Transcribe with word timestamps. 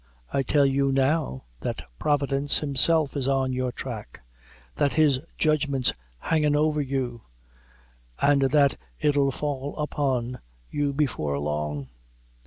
I 0.33 0.41
tell 0.41 0.65
you 0.65 0.91
now, 0.91 1.43
that 1.59 1.83
Providence: 1.99 2.57
himself 2.57 3.15
is 3.15 3.27
on 3.27 3.53
your 3.53 3.71
track 3.71 4.21
that 4.73 4.93
his 4.93 5.19
judgment's 5.37 5.93
hangin' 6.17 6.55
over 6.55 6.81
you 6.81 7.21
and 8.19 8.41
that 8.49 8.77
it'll 8.99 9.29
fall 9.29 9.77
upon! 9.77 10.39
you 10.71 10.91
before 10.91 11.37
long. 11.37 11.89